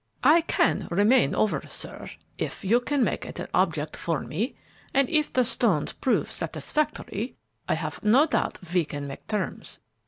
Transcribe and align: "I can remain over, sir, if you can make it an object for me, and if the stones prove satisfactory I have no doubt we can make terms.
"I 0.23 0.41
can 0.41 0.87
remain 0.89 1.35
over, 1.35 1.61
sir, 1.67 2.09
if 2.39 2.65
you 2.65 2.79
can 2.79 3.03
make 3.03 3.23
it 3.23 3.39
an 3.39 3.45
object 3.53 3.95
for 3.95 4.21
me, 4.21 4.55
and 4.95 5.07
if 5.11 5.31
the 5.31 5.43
stones 5.43 5.93
prove 5.93 6.31
satisfactory 6.31 7.35
I 7.69 7.75
have 7.75 8.03
no 8.03 8.25
doubt 8.25 8.57
we 8.73 8.83
can 8.83 9.05
make 9.05 9.27
terms. 9.27 9.77